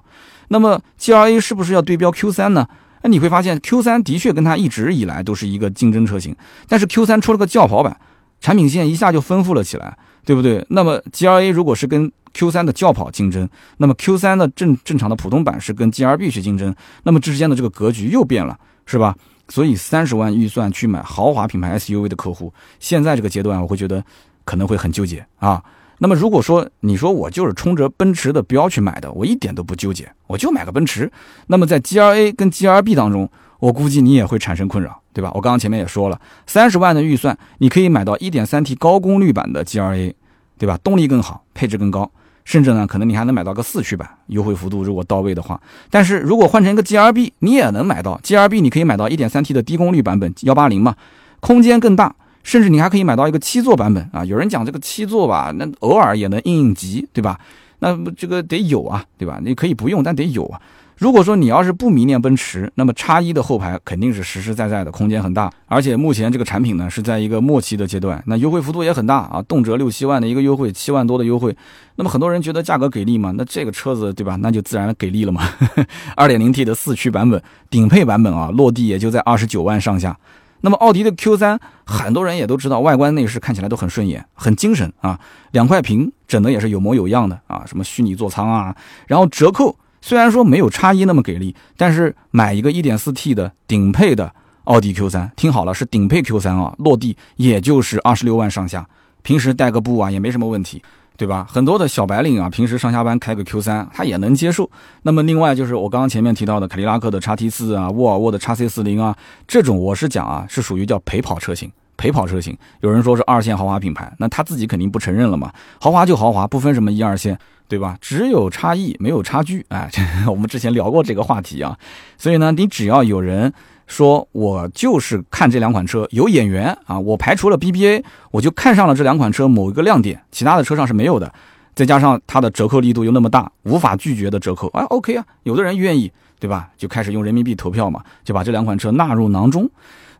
[0.49, 2.67] 那么 G R A 是不是要对标 Q 三呢？
[3.03, 6.35] 那你会发现 Q 三的确跟它一直以来都是一个竞争车型，
[6.67, 7.97] 但是 Q 三出了个轿跑版，
[8.39, 10.63] 产品线一下就丰富了起来，对不对？
[10.69, 19.15] 那么 G R A 如果是跟 Q 三的轿跑竞争，那么 Q 三的正正常的普通版是跟 G R B 去竞争，那么之间的这个格局又变了，是吧？
[19.49, 24.01] 所以三十万预算去买豪华品牌 SUV 的客户，现在这个阶段我会觉得
[24.45, 25.61] 可能会很纠结啊。
[25.97, 31.11] 那么如果说你说我就是冲着奔驰的标去买的，我一点都不纠结，我就买个奔驰。
[31.47, 35.29] 那么在 G R A 跟 G R B 当中，我估计你也会产生困扰，对吧？
[35.35, 40.15] 我刚刚前面也说了，三十万的预算你可以买到一点三 T 高功率版的 G R A，
[40.57, 40.79] 对吧？
[40.81, 42.09] 动力更好，配置更高。
[42.51, 45.57] 甚至呢，可能你还能买到个四驱版，优惠幅度如果到位的话。
[45.89, 50.93] 但是如果换成一个 G R B，你也能买到 G R B，你可以买到一点三 T 的低功率版本幺八零嘛，
[51.39, 54.25] 空间更大，甚至你还可以买到一个七座版本啊。
[54.25, 57.39] 有人讲这个七座吧，那偶尔也能应应急，对吧？
[57.79, 59.39] 那这个得有啊，对吧？
[59.41, 60.59] 你可以不用，但得有啊。
[61.01, 71.57] 如果说你要是不迷恋奔驰，那么叉一的后排肯定是实实在在的，空间很大，而且目前这个产品呢是在一个末期的阶段，那优惠幅度也很大啊，动辄六七万的一个优惠，七万多的优惠，
[71.95, 75.41] 那么很多人觉得价格给力嘛，那这个车子对吧，那就自然给力了嘛。
[76.15, 80.15] 二点零 T 的四驱版本，顶配版本啊，落地也就在二十九万上下。
[80.59, 85.19] 那么奥迪的 Q 三，很多人也都知道，外观内饰看起来都很顺眼，很精神啊，
[85.53, 88.75] 两块屏整的也是有模有样的啊，什么虚拟座舱啊，
[89.07, 89.75] 然后折扣。
[90.01, 94.33] 虽然说没有叉一那么给力，但是买一个 1.4T 的顶配的
[94.63, 98.87] 奥迪 Q3，听好了，是顶配 Q3 啊，落地也就是二十六万上下，
[99.21, 100.81] 平时带个步啊也没什么问题，
[101.17, 101.47] 对吧？
[101.49, 104.69] 很多的小白领啊，平时上下班开个 Q3，他也能接受。
[105.03, 109.15] 那么另外就是我刚刚前面提到的凯迪拉克的叉 T 四啊，沃尔沃的叉 C 四零啊，
[109.47, 111.71] 这种我是讲啊，是属于叫陪跑车型。
[111.97, 115.51] 陪跑车型，有人说是二线豪华品牌，那他自己肯定不承认了嘛？
[115.79, 117.37] 豪华就豪华，不分什么一二线。
[117.71, 117.97] 对吧？
[118.01, 119.65] 只有差异，没有差距。
[119.69, 119.89] 哎，
[120.27, 121.79] 我们之前聊过这个话题啊。
[122.17, 123.53] 所以呢，你只要有人
[123.87, 131.33] 说我就是看这两款车有眼缘啊，我排除了 BBA，我就看上了这两款车某一个亮点，其他的车上是没有的。
[131.73, 135.25] 再加上它的折扣力度又那么大，无法拒绝的折扣，哎，OK 啊。
[135.43, 136.67] 有的人愿意，对吧？
[136.77, 139.69] 就开始用人民币投票嘛，就把这两款车纳入囊中。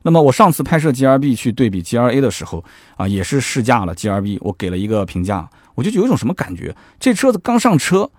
[0.03, 2.63] 那么我上次拍摄 GRB 去对比 GRA 的时候
[2.95, 5.49] 啊，也是试驾了 GRB，我给了一个评价。
[5.75, 6.75] 我就有一种什么感觉？
[6.99, 8.09] 这车子刚上车，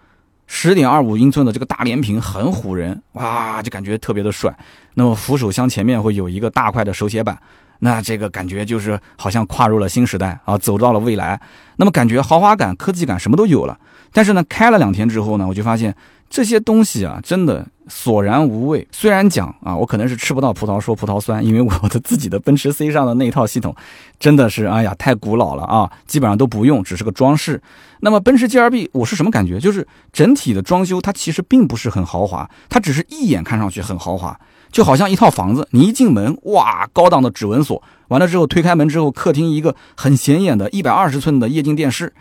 [0.47, 4.57] 十点二五英寸的这个大连屏很唬人，哇，就感觉特别的帅。
[4.95, 7.39] 那么扶手箱前面会有一个大块的手写板，
[7.81, 11.41] 那这个感觉就是好像跨入了新时代啊，走到了未来。
[11.77, 13.79] 那么感觉豪华感、科技感什么都有了。
[14.13, 15.95] 但是呢，开了两天之后呢，我就发现
[16.29, 18.87] 这些东西啊，真的索然无味。
[18.93, 23.75] 虽然讲啊，我可能是吃不到葡萄说葡萄酸，因为我的自己的奔驰 C 上的那套系统
[24.19, 27.61] 真的是，哎呀，太古老了啊，基本上都不用，只是个装饰。
[28.01, 29.59] 那么奔驰 GLB 我是什么感觉？
[29.59, 34.39] 就是整体的装修它其实并不是很豪华，它只是一眼看上去很豪华，
[34.71, 42.13] 就好像一套房子，你一进门，哇，高档的指纹锁，完了之后推开门之后，客厅一个很显眼的一百二十寸的液晶电视。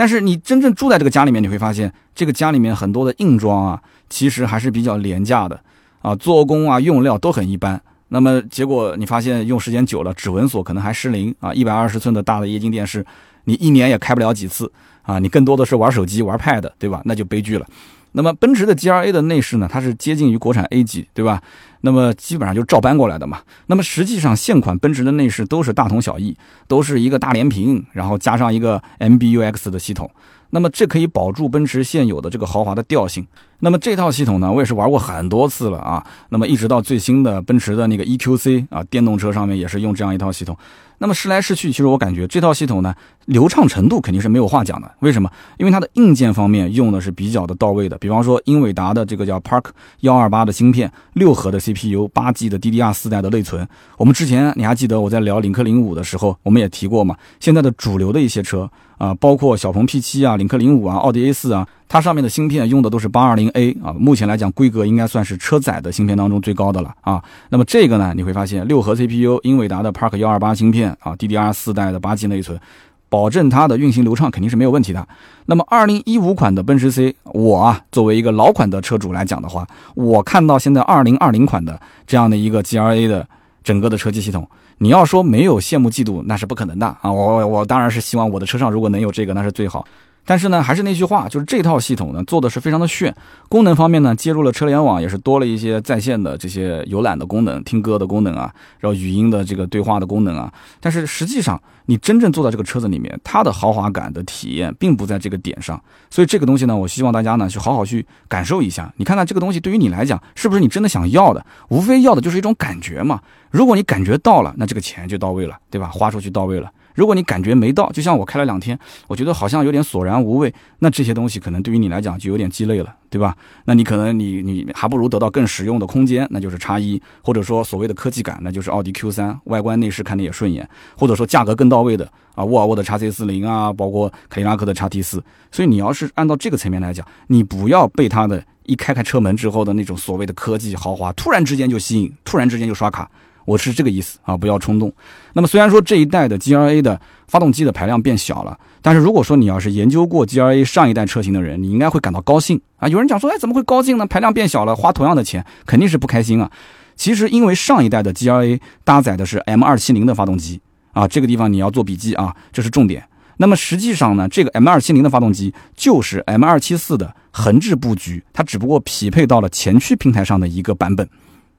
[0.00, 5.60] 但是你真正住在这个家里面，你会发现这个家里面很多的硬装啊，其实还是比较廉价的
[6.00, 7.78] 啊，做工啊用料都很一般。
[8.08, 13.04] 那么结果你发现用时间久了，指纹锁可能还失灵啊，一百二十寸的大的液晶电视，
[13.44, 17.02] 你一年也开不了几次啊，你更多的是玩手机玩 Pad 对吧？
[17.04, 17.66] 那就悲剧了。
[18.12, 21.42] 那么奔驰的 G R A 的内饰呢，它是接近于国产 A 级对吧？
[21.82, 23.40] 那么基本上就照搬过来的嘛。
[23.66, 30.10] 那么实际上现款奔驰的内饰都是大同小异，都是一个大连屏，然后加上一个 M B U X 的系统。
[30.50, 33.26] 那么这可以保住奔驰现有的这个豪华的调性。
[33.62, 36.04] 那么这套系统呢，我也是玩过很多次了啊。
[36.30, 40.56] 那么一直到最新的奔驰的那个 E Q C 啊，电动车上面也是用这样一套系统。
[41.02, 42.94] 那么试来试去，其实我感觉这套系统呢，
[43.26, 44.90] 流畅程度肯定是没有话讲的。
[45.00, 45.30] 为什么？
[45.58, 47.96] 因为它的硬件方面用的是比较的到位的。
[47.98, 49.66] 比方说英伟达的这个叫 Park
[50.00, 53.66] 幺二八的芯片，六核的 CPU，八 G 的 DDR 四代的内存。
[53.96, 57.16] 我们之前你还记得我在聊领克零五的时候，我们也提过嘛？
[57.40, 61.66] 现在的主流的一些车啊，包括小鹏 P 七啊、领克零五啊、奥迪 A 四啊。
[61.88, 67.20] 它上面的芯片用的都是八二零 A 啊，目前来讲规格应该算是车载的芯片当中最高的了啊。
[67.48, 72.60] 那么这个呢，你会发现六核 CPU，英伟达的 Park 幺二八芯片啊，DDR 四代的八 G 内存，
[73.08, 75.08] 保证它的运行流畅肯定是没有问题的。
[75.46, 83.26] 那么二零一五款的奔驰 C，我啊作为一个老款的车主来讲的话，我看到现在二零二零款的这样的一个 GLA 的
[83.64, 84.48] 整个的车机系统，
[84.82, 87.12] 你要说没有羡慕嫉妒那是不可能的啊。
[87.12, 89.86] 我我当然是希望我的车上如果能有这个那是最好。
[90.24, 93.14] 但是呢，还是那句话，就是这套系统呢做的是非常的炫。
[93.48, 100.52] 功能方面呢，接入了车联网，也是多了一些在线的这些游览的功能、听歌的功能啊，然后语音的这个对话的功能啊。
[100.78, 105.82] 但是实际上，你真正坐在这个车子里面，它的豪华感的体验并不在这个点上。
[106.10, 108.92] 所以这个东西呢，我希望大家呢去好好去感受一下。
[108.98, 111.44] 你看看这个东西对于你来讲，是不是你真的想要的？
[111.70, 113.20] 无非要的就是一种感觉嘛。
[113.50, 115.88] 如果你感觉到了，那这个钱就到位了，对吧？
[115.88, 116.70] 花出去到位了。
[116.94, 123.36] 如果你感觉没到，就像我开了两天，我觉得好像有点索然无味，那这些东西可能对于你来讲就有点鸡肋了，对吧？
[123.64, 135.22] 那你可能你你还不如得到更实用的空间，那就是叉一，或者说所谓的科技感，那就是奥迪 Q 三，外观内饰看的也顺眼，或者说价格更到位的啊，沃尔沃的叉 C 四零啊，包括凯迪拉克的叉 T 四。
[135.52, 143.10] 所以你要是按照这个层面来讲，你不要被它的一开开车门之后的那种所谓的科技豪华突然之间就吸引，突然之间就刷卡。
[143.44, 144.92] 我是这个意思啊，不要冲动。
[145.32, 152.88] 那么虽然说这一代的 G R A 的发动机的排量变小了，但是如果说你要是研究过 G R A 上一代车型的人，你应该会感到高兴啊。
[152.88, 154.06] 有人讲说，哎，怎么会高兴呢？
[154.06, 156.50] 排量变小了，花同样的钱，肯定是不开心啊。
[156.96, 160.60] 其实因为上一代的 G R A 搭载的是 M 二七零的发动机
[160.92, 163.04] 啊，这个地方你要做笔记啊，这是重点。
[163.38, 171.08] 那么实际上呢，这个 M 二七零的发动机就是 M 二七四的横置布局，它只不过匹配到了前驱平台上的一个版本。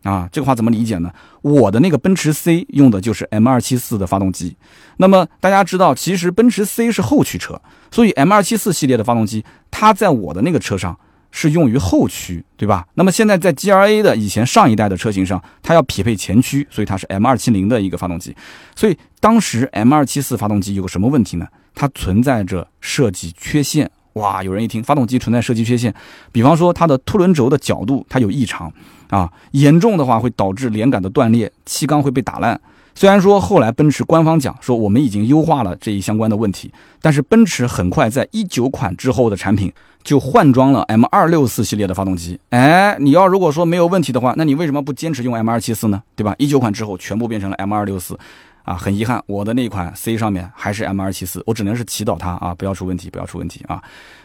[0.03, 1.11] 啊，这个话怎么理解呢？
[1.41, 4.55] 我的那个奔驰 C 用的就是 M 二七四的发动机。
[4.97, 7.61] 那么大家知道，其实奔驰 C 是后驱车，
[7.91, 10.97] 所以 M 二七四系列的发动机，它在我的那个车上
[11.31, 12.85] 是用于后驱，对吧？
[12.95, 18.35] 那么现在在 G R A 的以前上一代的车型上，它要匹配前驱，所以它是 M 二七零的一个发动机。
[18.75, 21.47] 所以当时 M 二七四发动机有个什么问题呢？
[21.75, 23.89] 它存在着设计缺陷。
[24.13, 25.93] 哇，有人一听发动机存在设计缺陷，
[26.31, 28.71] 比方说它的凸轮轴的角度它有异常。
[29.09, 32.59] 啊，严重的话会导致连杆的断裂，气缸会被打烂。
[32.95, 36.71] 虽然说后来奔驰官方讲说我们已经优化了这一相关的问题，
[37.01, 39.69] 但是奔驰很快在一九款之后的产品
[40.01, 42.39] 就换装了 M 二六四系列的发动机。
[42.51, 46.01] 哎，你要如果说没有问题的话，那你为什么不坚持用 M 二七四呢？
[46.15, 46.33] 对吧？
[46.37, 48.17] 一九款之后全部变成了 M 二六四。
[48.63, 53.81] 啊，很遗憾，我的那款 C 上面还是 M 二七四，我只能是祈祷它啊，不要出问题，不要出问题啊。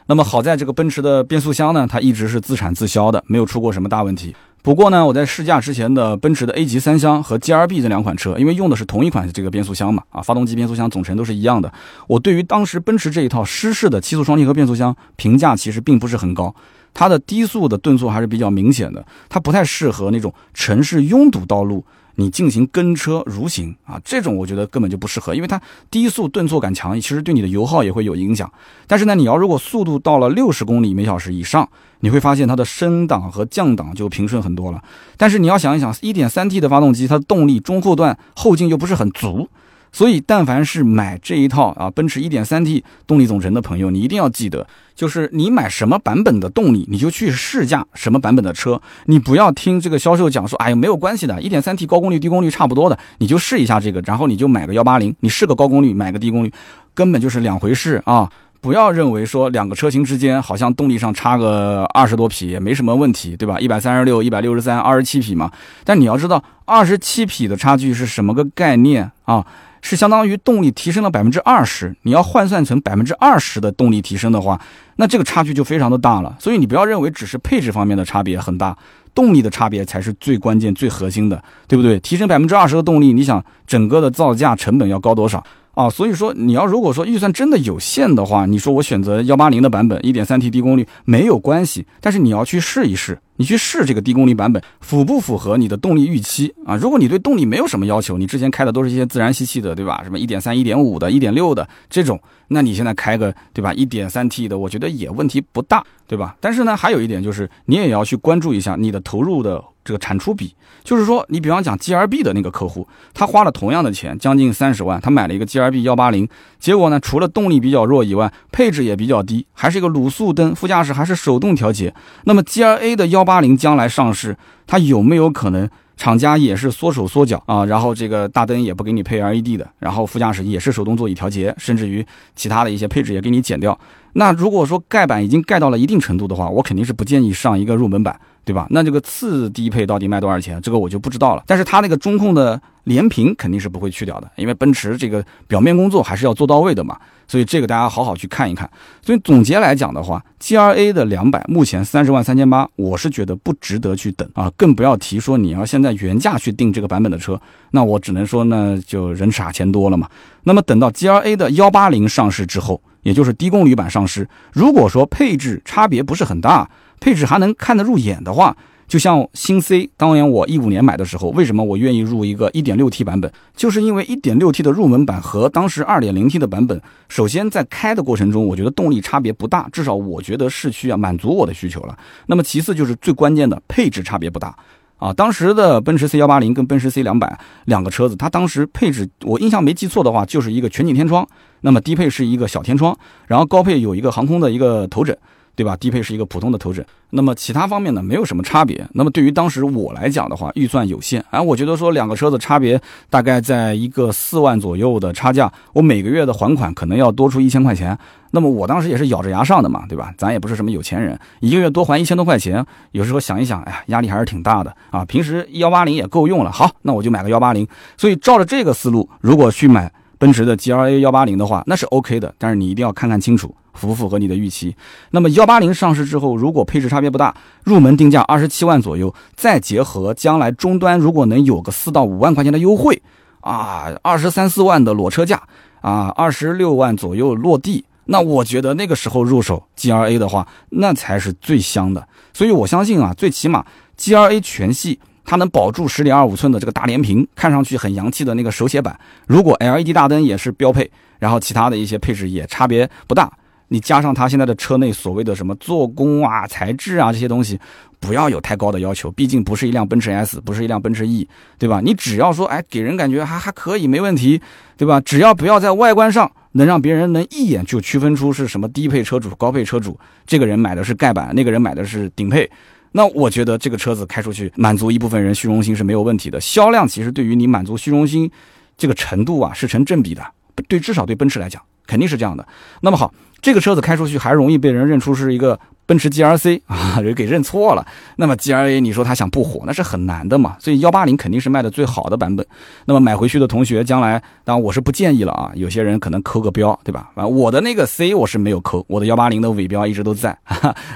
[0.07, 4.35] 那么好在这个奔驰的变速箱呢，它一直是自产自销的，没有出过什么大问题。
[4.63, 11.73] 不过呢，我在试驾之前的奔驰的 A 级三厢和 GRB 这两款车，因为用的是同一款这个变速箱嘛，啊，发动机、变速箱总成都是一样的。
[12.09, 16.53] 我对于当时奔驰这一套湿式的七速双离合变速箱评价其实并不是很高，
[16.93, 21.85] 它的低速的顿挫还是比较明显的，它不太适合那种城市拥堵道路。
[22.17, 28.51] 你进行跟车如行啊，这种我觉得根本就不适合，因为它低速顿挫感强，其实对你的油耗也会有影响。
[28.87, 31.69] 但是呢，你要如果速度到了六十公里每小时以上，
[32.01, 34.83] 你会发现它的升档和降档就平顺很多了。
[35.17, 39.49] 但是你要想一想，一点三 T 的发动机，它的动力中后段后劲又不是很足，
[39.93, 48.81] 所以，但凡是买这一套啊，奔驰 1.3T 动力总成的朋友，你一定要记得，就是你买什么版本的动力，你就去试驾什么版本的车。
[49.07, 56.53] 你不要听这个销售讲说，哎呀，没有关系的，1.3T 高功率、低功率差不多的，你就试一下这个，然后你就买个180，你试个高功率，买个低功率，
[56.95, 58.31] 根本就是两回事啊！
[58.59, 63.61] 不要认为说两个车型之间好像动力上差个二十多匹也没什么问题，对吧？
[63.61, 65.53] 一百三十六、一百六十三、二十七匹嘛。
[65.85, 69.47] 但你要知道，二十七匹的差距是什么个概念啊？
[69.89, 74.61] 是相当于动力提升了百分之二十，你要换算成百分之二十的动力提升的话，
[74.97, 76.37] 那这个差距就非常的大了。
[76.41, 78.77] 所以你不要认为只是配置方面的差别很大，
[79.15, 82.01] 动力的差别才是最关键、最核心的，对不对？
[82.01, 85.41] 提升百分之二十的动力，你想整个的造价成本要高多少？
[85.75, 96.77] 啊，所以说你要如果说预算真的有限的话，你说我选择幺八零的版本，一点三 T 低功率没有关系，但是你要去试一试，你去试这个低功率版本符不符合你的动力预期啊？
[96.77, 100.03] 如果你对动力没有什么要求，你之前开的都是一些自然吸气的，对吧？
[100.05, 103.73] 什么一点三、一点五的、一点六的这种，那你现在开个对吧？
[103.75, 106.37] 一点三 T 的，我觉得也问题不大，对吧？
[106.41, 109.63] 但是呢，还有一点就是你也要去关注一下你的投入的。
[109.87, 116.29] 这个产出比，就是说，你比方讲 G R B 的那个客户，他花了同样的钱，将近三十万，他买了一个 G R B 幺八零，
[116.59, 121.95] 结果呢，除了动力比较弱以外，配置也比较低，还是一个卤素灯，副驾驶还是手动调节。
[122.25, 127.65] 那么 G R A 的幺八零将来上市，它有没有可能厂家也是缩手缩脚啊？
[127.65, 133.79] 然后这个大灯也不给你配 L E D 的，然后副驾驶也是手动座椅调节，甚至于其他的一些配置也给你减掉。
[134.13, 138.19] 那如果说盖板已经盖到了一定程度的话，我肯定是不建议上一个入门版。
[138.47, 138.65] 对吧？
[138.71, 140.63] 那这个次低配到底卖多少钱？
[140.63, 141.43] 这个我就不知道了。
[141.49, 146.97] 但是它那个中控的连屏肯定是不会去掉的，因为奔驰这个表面工作还是要做到位的嘛。
[147.29, 148.69] 所以这个大家好好去看一看。
[149.03, 160.09] 所以总结来讲的话，G R A 的两百目前三十万三千八，我是觉得不值得去等啊，更不要提说你要现在原价去订这个版本的车，那我只能说呢，就人傻钱多了嘛。
[160.45, 166.69] 那么等到 G R A 的幺八零上市之后，也就是低功率版上市，如果说配置差别不是很大。
[166.99, 168.57] 配置还能看得入眼的话，
[168.89, 173.31] 就像新 C，当年我一五年买的时候，为什么我愿意入一个 1.6T 版本？
[173.57, 181.99] 就是因为 1.6T 的入门版和当时 2.0T 的版本，首先在开的过程中，我觉得动力差别不大，至少我觉得市区啊满足我的需求了。
[182.27, 184.57] 那么其次就是最关键的配置差别不大
[184.99, 185.13] 啊。
[185.13, 187.33] 当时的奔驰 C180 跟奔驰 C200
[187.65, 191.27] 两个车子，它当时配置我印象没记错的话，就是一个全景天窗，
[191.63, 192.97] 那么低配是一个小天窗，
[193.27, 195.19] 然后高配有一个航空的一个头枕。
[195.57, 195.75] 对吧？
[195.79, 198.87] 低配是一个普通的头枕，那么其他方面呢没有什么差别。
[198.93, 207.99] 那么对于当时我来讲的话，预算有限，哎，我觉得说两个车子差别大概在一个四万左右的差价，我每个月的还款可能要多出一千块钱。
[208.33, 210.13] 那么我当时也是咬着牙上的嘛，对吧？
[210.19, 215.03] 咱也不是什么有钱人，一个月多还一千多块钱，有时候想一想，哎呀，压力还是挺大的啊。
[215.07, 217.67] 平时幺八零也够用了，好，那我就买个幺八零。
[217.97, 223.55] 所以照着这个思路，如果去买奔驰的 G L A 幺八零的话，那是 OK 的，但是你一定要看看清楚。
[223.77, 224.75] 符不符合你的预期？
[225.11, 227.35] 那么幺八零上市之后，如果配置差别不大，
[227.65, 233.01] 入门定价二十七万左右，再结合将来终端如果能有个四到五万块钱的优惠，
[233.41, 235.43] 啊，二十三四万的裸车价，
[235.81, 242.09] 啊，二十六万左右落地，那我觉得那个时候入手 G R A 的话，那才是最香的。
[242.33, 243.65] 所以我相信啊，最起码
[243.97, 253.33] G R A 全系它能保住十点二五寸的这个大连屏，看上去很洋气的那个手写板，如果 L E D 大灯也是标配，然后其他的一些配置也差别不大。
[253.69, 257.59] 你加上它现在的车内所谓的什么做工啊、材质啊这些东西，
[257.99, 261.81] 不要有太高的要求，毕竟不是一辆奔驰 S，不是一辆奔驰 E，对吧？
[261.83, 264.41] 你只要说，哎，给人感觉还还可以，没问题，
[264.77, 265.01] 对吧？
[265.01, 272.49] 只要不要在外观上能让别人能一眼就区分出是什么低配车主、高配车主，这个人买的是盖板，那个人买的是顶配，
[272.93, 276.41] 那我觉得这个车子开出去满足一部分人虚荣心是没有问题的。
[276.41, 278.31] 销量其实对于你满足虚荣心
[278.79, 280.25] 这个程度啊是成正比的，
[280.69, 282.47] 对，至少对奔驰来讲肯定是这样的。
[282.81, 283.13] 那么好。
[283.41, 285.59] 这个车子开出去还容易被人认出是一个。
[285.87, 287.87] 奔驰 G R C 啊，人给认错了。
[288.17, 290.57] 那么 G R A，你说他想不火，那是很难的嘛。
[290.59, 292.45] 所以幺八零肯定是卖的最好的版本。
[292.87, 295.53] 那么买回去的同学，将来当然我是不建议了啊。
[295.55, 297.11] 有些人可能抠个标，对吧？
[297.15, 300.37] 啊，我的那个 C 我是没有抠，我的幺八零的尾标一直都在。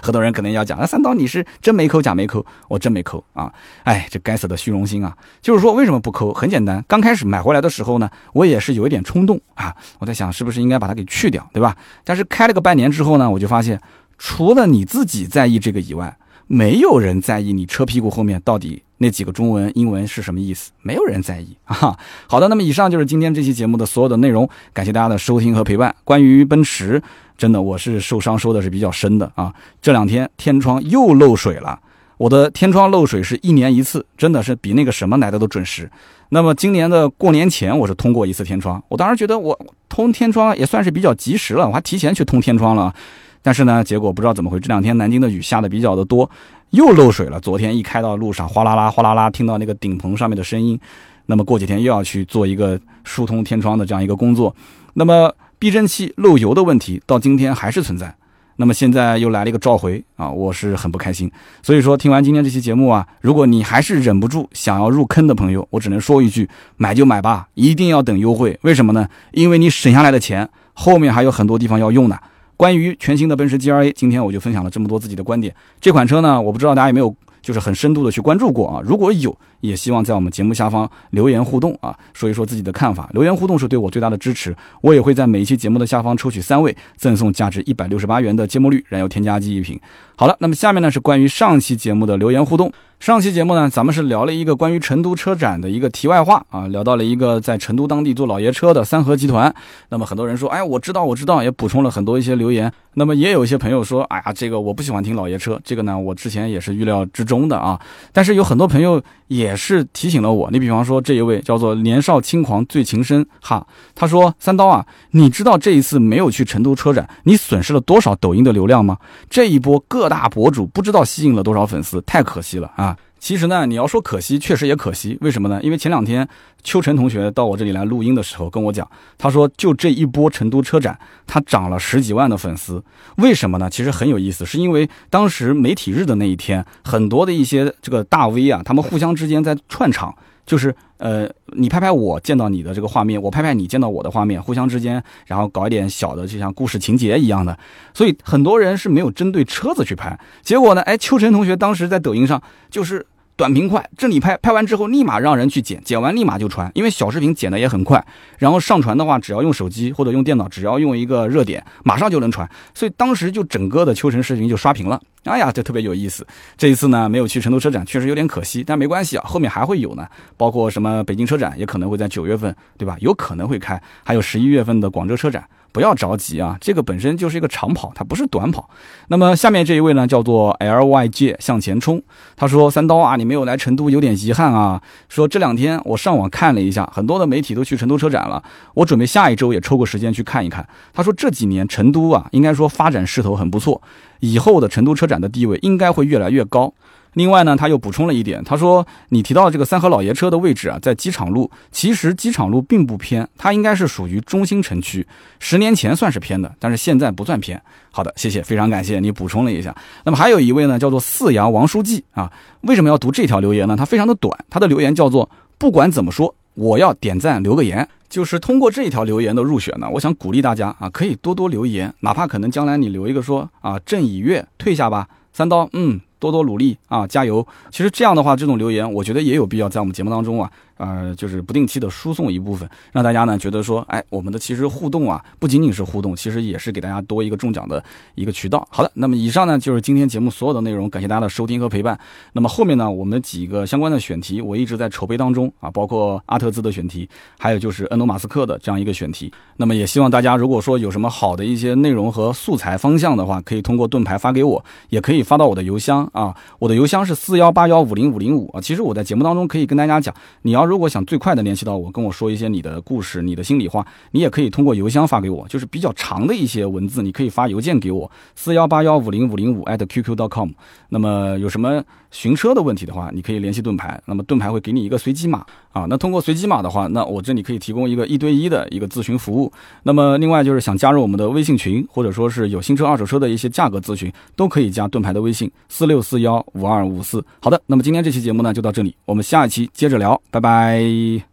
[0.03, 2.45] 很多人可能要讲，那三刀你是真没抠假没抠？
[2.69, 3.53] 我真没抠啊！
[3.85, 5.17] 哎，这该死的虚荣心啊！
[5.41, 6.33] 就是说为什么不抠？
[6.33, 9.75] 很简单，刚开始买回来的时候呢，我也是有一点冲动啊。
[10.01, 11.77] 我在想是不是应该把它给去掉，对吧？
[12.03, 13.81] 但是开了个半年之后呢，我就发现。
[14.23, 16.15] 除了你自己在意这个以外，
[16.47, 21.97] 没有人在意你车屁股后面到底那几个中文、英文是什么意思，没有人在意啊。
[22.27, 25.97] 好的，那么以上就是今天这期节目的所有的内容，感谢大家的收听和陪伴。
[26.05, 27.03] 关于奔驰，
[27.39, 29.55] 真的我是受伤收的是比较深的啊。
[29.81, 31.81] 这两天天窗又漏水了，
[32.19, 35.91] 我的天窗漏水是一年一次，真的是比那个什么来的都准时。
[36.29, 39.59] 那么今年的过年前，我是通过一次天窗，我当时觉得我
[39.89, 42.95] 通天窗也算是比较及时了，我还提前去通天窗了。
[43.43, 46.31] 但是呢，结果不知道怎么回，这两天南京的雨下的比较的多，
[46.71, 47.41] 又漏水了。
[47.41, 50.79] 昨天一开到路上，哗啦啦哗啦啦，听到那个顶棚上面的声音。
[51.27, 54.55] 那么过几天又要去做一个疏通天窗的这样一个工作。
[54.95, 58.15] 那么避震器漏油的问题到今天还是存在。
[58.57, 61.31] 那么现在又来了一个召回啊，我是很不开心。
[61.63, 68.59] 所以说听完今天这期节目啊，如果你还是忍不住想要入坑的朋友，我只能说一句：买就买吧，一定要等优惠。
[68.63, 69.09] 为什么呢？
[69.33, 72.19] 因为你省下来的钱后面还有很多地方要用呢。
[72.61, 75.55] 关于全新的奔驰 G R A，今天我就分享了这么多自己的观点。
[75.81, 78.83] 这款车呢，我不知道大家有没有就是很深度的去关注过啊？
[78.85, 83.09] 如果有，也希望在我们节目下方留言互动啊，说一说自己的看法。
[83.15, 84.55] 留言互动是对我最大的支持。
[84.83, 89.81] 我也会在每一期节目的下方抽取三位，赠送价值一百六十八元的芥末绿燃油添加剂一瓶。
[90.15, 92.71] 好了，那么下面呢是关于上期节目的留言互动。
[93.01, 99.53] 上期节目呢，咱们是聊了一个关于成都车展的一个题外话啊，聊到了一个在成都当地做老爷车的三和集团。
[99.89, 102.71] 那么很多人说，哎，我知道，我知道，也补充了很多一些留言。
[102.93, 107.81] 那么也有一些朋友说，哎呀，这个我不喜欢听老爷车，这个呢，我之前也是预料之中的啊。
[108.13, 113.65] 但是有很多朋友也是提醒了我，你比方说这一位叫做年少轻狂醉情深哈，
[113.95, 118.99] 他说三刀啊，你知道这一次没有去成都车展，你损失了多少抖音的流量吗？
[119.29, 122.97] 这一波各大博主不知道吸引了多少粉丝，太可惜了啊。
[123.21, 125.17] 其实呢，你要说可惜，确实也可惜。
[125.21, 125.61] 为什么呢？
[125.63, 126.27] 因为前两天
[126.65, 132.83] 秋晨同学到我这里来录音的时候跟我讲，他说就这一波成都车展，他涨了十几万的粉丝。
[133.19, 133.69] 为什么呢？
[133.71, 140.17] 其实很有意思，是因为当时媒体日的那一天，很多的一些这个大 V 啊，他们互相之间在串场。
[140.51, 147.57] 就是呃，你拍拍我见到你的这个画面，我拍拍你见到我的画面，互相之间，然后搞一点小的，就像故事情节一样的。
[147.95, 150.19] 所以很多人是没有针对车子去拍。
[150.43, 158.05] 结果呢，哎，秋晨同学当时在抖音上就是短平快，这里拍拍完之后，立马让人去剪，剪完立马就传，因为小视频剪的也很快。
[158.39, 162.47] 然后上传的话，只要用手机或者用电脑，只要用一个热点，马上就能传。
[162.75, 165.01] 所以当时就整个的秋晨视频就刷屏了。
[165.25, 166.27] 哎呀，这特别有意思。
[166.59, 170.07] 这一次呢，没有去成都车展，确实有点可惜，但没关系啊，后面还会有呢。
[170.37, 172.97] 包括什么北京车展，也可能会在九月份，对吧？
[173.01, 175.43] 有可能会开，还有十一月份的广州车展。
[175.73, 178.69] 不要着急啊，这个本身就是一个长跑，它不是短跑。
[179.09, 182.03] 那么下面这一位呢，叫做 L Y J 向前冲。
[182.37, 184.81] 他说：“三刀啊，你没有来成都，有点遗憾啊。
[185.09, 188.43] 说这两天我上网看了一下，很多的媒体都去成都车展了，
[188.75, 193.81] 我准备下一周也抽个时间去看一看。”他说：“这几年成都啊，应该说发展势头很不错，
[194.21, 196.73] 以后的成都车展的地位应该会越来越高。”
[197.15, 205.07] 另外呢，他又补充了一点，他说：“你提到这个三河老爷车的位置啊，在机场路，其实机场路并不偏，它应该是属于中心城区。
[205.39, 209.75] 十年前算是偏的，但是现在不算偏。”好的，谢谢，非常感谢你补充了一下。
[210.05, 212.31] 那么还有一位呢，叫做四阳王书记啊，
[212.61, 213.77] 为什么要读这条留言呢？
[213.77, 226.01] 他非常的短，他的留言叫做：“不管怎么说，我要点赞留个言。”就是通过这一条留言的入选呢，我想鼓励大家啊，可以多多留言，哪怕可能将来你留一个说啊，朕已阅，退下吧，三刀，嗯。
[226.21, 227.45] 多多努力啊，加油！
[227.71, 230.49] 其实这样的话，这种留言我觉得也有必要在我们节目当中啊。
[230.81, 238.67] 呃，就是不定期的输送一部分，让大家呢觉得说，哎，我们的其实互动啊，不仅仅是互动，其实也是给大家多一个中奖的一个渠道。
[238.71, 241.99] 好的，那么以上呢就是今天节目所有的内容，感谢大家的收听和陪伴。
[242.33, 247.07] 那么后面呢，我们几个相关的选题，我一直在筹备当中啊，包括阿特兹的选题，
[247.39, 249.31] 还有就是恩诺马斯克的这样一个选题。
[249.59, 258.61] 那么也希望大家如果说有什么好的一些内容和素材方向的话，可以通过盾牌发给我，也可以发到我的邮箱啊，我的邮箱是四幺八幺五零五零五啊。
[258.61, 270.51] 其实我在节目当中可以跟大家讲，你要如果想最快的联系到我，跟我说一些你的故事、你的心里话，你也可以通过邮箱发给我，就是比较长的一些文字，你可以发邮件给我，四幺八幺五零五零五 @qq.com。
[270.91, 275.87] 那么有什么寻车的问题的话，你可以联系盾牌，那么盾牌会给你一个随机码啊。
[275.89, 279.53] 那通过随机码的话，那我这里可以提供一个一对一的一个咨询服务。
[279.83, 287.25] 那么另外就是想加入我们的微信群，或者说是有新车、二手车的一些价格咨询，都可以加盾牌的微信四六四幺五二五四。
[287.41, 290.50] 好的，那么今天这期节目呢就到这里，我们下一期接着聊，拜拜。
[290.51, 291.31] Bye.